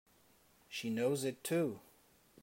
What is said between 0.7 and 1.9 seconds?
knows it too!